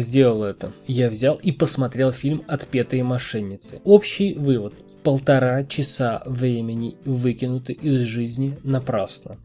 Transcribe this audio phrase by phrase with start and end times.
[0.00, 0.72] сделал это.
[0.86, 3.80] Я взял и посмотрел фильм «Отпетые мошенницы».
[3.84, 4.74] Общий вывод.
[5.02, 9.38] Полтора часа времени выкинуты из жизни напрасно.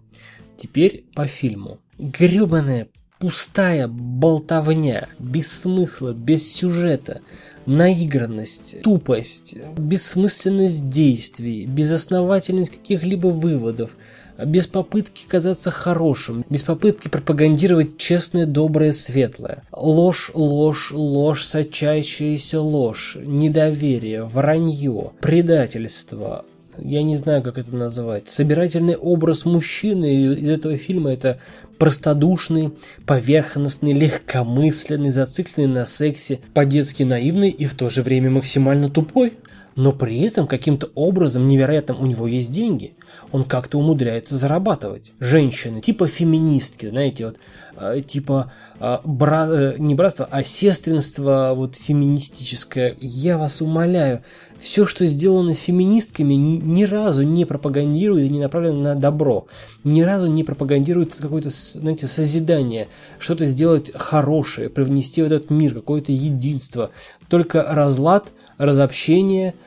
[0.57, 1.79] Теперь по фильму.
[1.97, 2.89] Гребаная
[3.19, 7.21] пустая болтовня, без смысла, без сюжета,
[7.65, 13.91] наигранность, тупость, бессмысленность действий, безосновательность каких-либо выводов–
[14.37, 19.63] без попытки казаться хорошим, без попытки пропагандировать честное, доброе, светлое.
[19.71, 26.45] Ложь, ложь, ложь, сочащаяся ложь, недоверие, вранье, предательство,
[26.77, 31.39] я не знаю, как это называть, собирательный образ мужчины из этого фильма это
[31.77, 32.71] простодушный,
[33.05, 39.33] поверхностный, легкомысленный, зацикленный на сексе, по-детски наивный и в то же время максимально тупой
[39.75, 42.95] но при этом каким-то образом невероятным у него есть деньги.
[43.31, 45.13] Он как-то умудряется зарабатывать.
[45.19, 47.37] Женщины, типа феминистки, знаете, вот,
[47.77, 52.95] э, типа э, бра, э, не братство, а сестринство вот феминистическое.
[52.99, 54.23] Я вас умоляю,
[54.59, 59.47] все, что сделано феминистками, ни разу не пропагандирует и не направлено на добро.
[59.83, 62.87] Ни разу не пропагандирует какое-то, знаете, созидание,
[63.19, 66.91] что-то сделать хорошее, привнести в этот мир какое-то единство.
[67.27, 69.55] Только разлад, разобщение–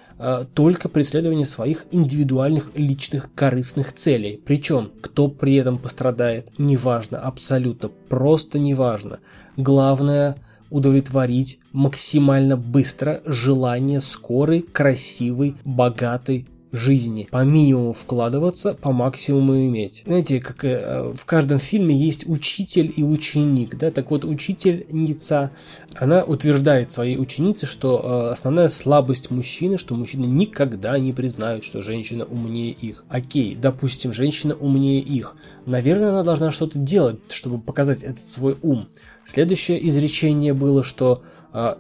[0.55, 4.41] только преследование своих индивидуальных личных корыстных целей.
[4.45, 9.19] Причем, кто при этом пострадает, неважно, абсолютно, просто неважно.
[9.57, 10.37] Главное
[10.71, 17.29] удовлетворить максимально быстро желание скорой, красивой, богатой жизни.
[17.31, 20.03] По минимуму вкладываться, по максимуму иметь.
[20.07, 25.51] Знаете, как э, в каждом фильме есть учитель и ученик, да, так вот учительница,
[25.95, 31.83] она утверждает своей ученице, что э, основная слабость мужчины, что мужчины никогда не признают, что
[31.83, 33.05] женщина умнее их.
[33.09, 35.37] Окей, допустим, женщина умнее их.
[35.65, 38.89] Наверное, она должна что-то делать, чтобы показать этот свой ум.
[39.25, 41.23] Следующее изречение было, что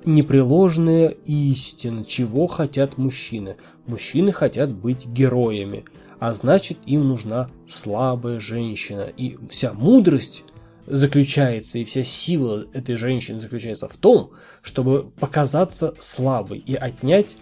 [0.06, 3.56] непреложная истина, чего хотят мужчины.
[3.86, 5.84] Мужчины хотят быть героями,
[6.18, 9.12] а значит им нужна слабая женщина.
[9.16, 10.44] И вся мудрость
[10.86, 14.30] заключается, и вся сила этой женщины заключается в том,
[14.62, 17.36] чтобы показаться слабой и отнять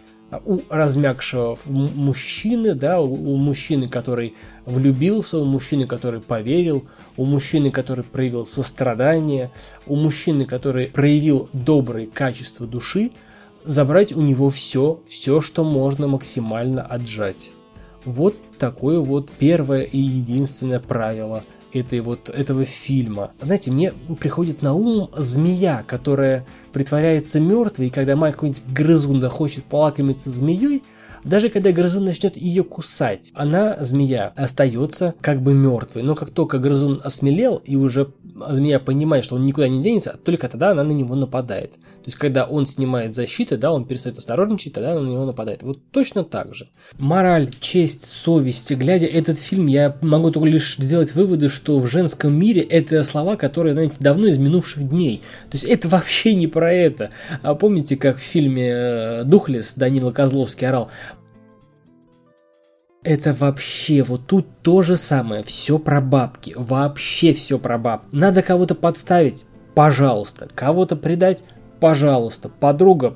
[0.44, 4.34] у размягшего мужчины, да, у мужчины, который
[4.66, 6.84] влюбился, у мужчины, который поверил,
[7.16, 9.50] у мужчины, который проявил сострадание,
[9.86, 13.10] у мужчины, который проявил добрые качества души,
[13.64, 17.50] забрать у него все, все, что можно максимально отжать.
[18.04, 21.42] Вот такое вот первое и единственное правило
[21.74, 23.32] этой вот, этого фильма.
[23.40, 30.30] Знаете, мне приходит на ум змея, которая притворяется мертвой, и когда маленький грызун хочет полакомиться
[30.30, 30.82] змеей,
[31.24, 36.02] даже когда грызун начнет ее кусать, она, змея, остается как бы мертвой.
[36.02, 38.12] Но как только грызун осмелел и уже
[38.48, 41.72] змея понимает, что он никуда не денется, только тогда она на него нападает.
[41.72, 45.62] То есть, когда он снимает защиту, да, он перестает осторожничать, тогда она на него нападает.
[45.62, 46.68] Вот точно так же.
[46.98, 48.70] Мораль, честь, совесть.
[48.72, 53.36] Глядя этот фильм, я могу только лишь сделать выводы, что в женском мире это слова,
[53.36, 55.22] которые, знаете, давно из минувших дней.
[55.50, 57.10] То есть, это вообще не про это.
[57.42, 60.90] А помните, как в фильме э, «Духлес» Данила Козловский орал
[63.04, 68.08] это вообще, вот тут то же самое, все про бабки, вообще все про бабки.
[68.12, 69.44] Надо кого-то подставить,
[69.74, 71.44] пожалуйста, кого-то предать,
[71.80, 73.14] пожалуйста, подруга,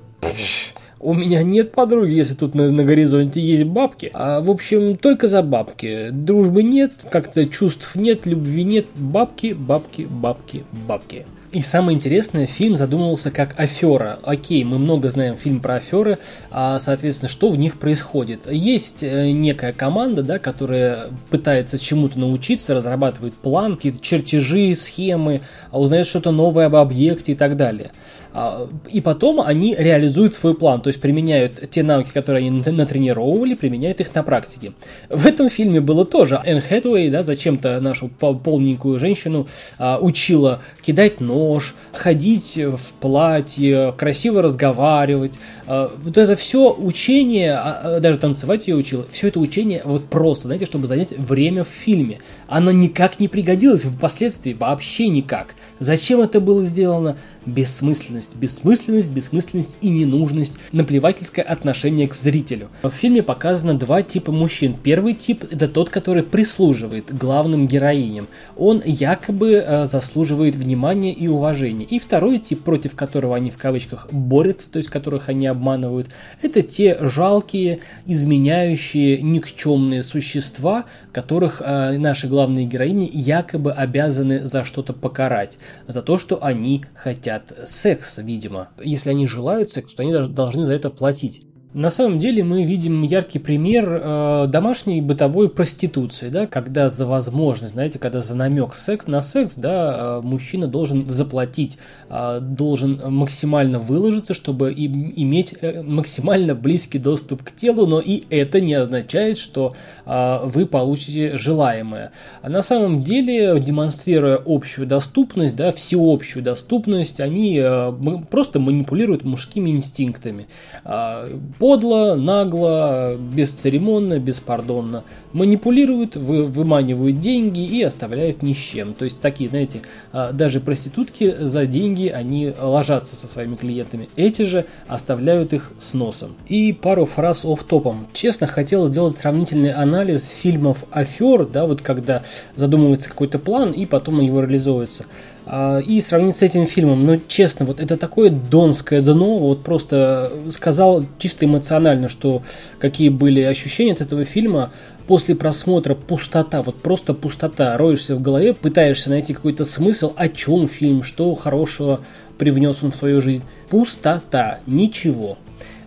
[1.01, 4.11] у меня нет подруги, если тут на, на горизонте есть бабки.
[4.13, 6.11] А, в общем, только за бабки.
[6.11, 8.87] Дружбы нет, как-то чувств нет, любви нет.
[8.97, 11.25] Бабки, бабки, бабки, бабки.
[11.51, 14.19] И самое интересное, фильм задумывался как афера.
[14.23, 16.19] Окей, мы много знаем фильм про аферы,
[16.51, 18.41] а, соответственно, что в них происходит.
[18.51, 25.81] Есть э, некая команда, да, которая пытается чему-то научиться, разрабатывает план, какие-то чертежи, схемы, а
[25.81, 27.93] узнает что-то новое об объекте и так далее.
[28.33, 33.55] А, и потом они реализуют свой план, то есть применяют те навыки, которые они натренировали,
[33.55, 34.73] применяют их на практике.
[35.09, 36.41] В этом фильме было тоже.
[36.45, 44.43] Энн Хэтуэй, да, зачем-то нашу полненькую женщину а, учила кидать нож, ходить в платье, красиво
[44.43, 45.39] разговаривать.
[45.67, 47.59] А, вот это все учение,
[48.01, 52.21] даже танцевать ее учила, все это учение вот просто, знаете, чтобы занять время в фильме.
[52.47, 55.55] Оно никак не пригодилось впоследствии, вообще никак.
[55.79, 57.17] Зачем это было сделано?
[57.49, 62.69] Бессмысленность, бессмысленность, бессмысленность и ненужность, наплевательское отношение к зрителю.
[62.83, 64.77] В фильме показано два типа мужчин.
[64.83, 68.29] Первый тип это тот, который прислуживает главным героиням.
[68.57, 71.85] Он якобы э, заслуживает внимания и уважения.
[71.85, 76.09] И второй тип, против которого они в кавычках борются, то есть которых они обманывают,
[76.43, 84.93] это те жалкие, изменяющие, никчемные существа, которых э, наши главные героини якобы обязаны за что-то
[84.93, 88.69] покарать, за то, что они хотят хотят секса, видимо.
[88.81, 91.43] Если они желают секса, то они должны за это платить.
[91.75, 97.75] На самом деле мы видим яркий пример э, домашней бытовой проституции, да, когда за возможность,
[97.75, 101.77] знаете, когда за намек секс на секс, да, э, мужчина должен заплатить,
[102.09, 108.25] э, должен максимально выложиться, чтобы им, иметь э, максимально близкий доступ к телу, но и
[108.31, 109.75] это не означает, что
[110.07, 112.13] э, вы получите желаемое.
[112.41, 117.93] А на самом деле, демонстрируя общую доступность, да, всеобщую доступность, они э,
[118.31, 120.49] просто манипулируют мужскими инстинктами.
[120.87, 121.29] Э,
[121.59, 128.95] подло, нагло, бесцеремонно, беспардонно манипулируют, вы, выманивают деньги и оставляют ни с чем.
[128.95, 129.81] То есть такие, знаете,
[130.13, 134.09] а, даже проститутки за деньги, они ложатся со своими клиентами.
[134.17, 136.35] Эти же оставляют их с носом.
[136.47, 142.23] И пару фраз оф топом Честно, хотел сделать сравнительный анализ фильмов афер, да, вот когда
[142.57, 145.05] задумывается какой-то план и потом его реализуется.
[145.51, 147.07] А, и сравнить с этим фильмом.
[147.07, 152.43] Но честно, вот это такое донское дно, вот просто сказал чисто эмоционально, что
[152.79, 154.73] какие были ощущения от этого фильма
[155.07, 160.69] после просмотра пустота, вот просто пустота, роешься в голове, пытаешься найти какой-то смысл, о чем
[160.69, 162.01] фильм, что хорошего
[162.37, 163.43] привнес он в свою жизнь.
[163.71, 165.39] Пустота, ничего.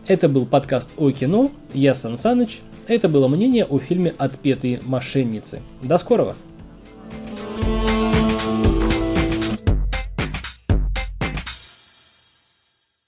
[0.08, 5.60] Это был подкаст о кино, я Сан Саныч, это было мнение о фильме «Отпетые мошенницы».
[5.84, 6.36] До скорого!